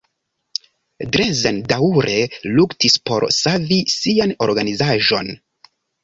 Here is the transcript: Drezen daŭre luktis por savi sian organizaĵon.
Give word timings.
Drezen 1.15 1.57
daŭre 1.73 2.15
luktis 2.59 2.95
por 3.09 3.25
savi 3.41 3.77
sian 3.97 4.33
organizaĵon. 4.47 5.31